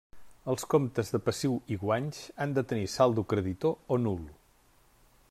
Els 0.51 0.63
comptes 0.73 1.11
de 1.15 1.19
passiu 1.27 1.53
i 1.75 1.77
guanys 1.83 2.23
han 2.45 2.57
de 2.59 2.63
tenir 2.73 2.89
saldo 2.97 3.27
creditor 3.35 3.79
o 3.97 4.03
nul. 4.07 4.25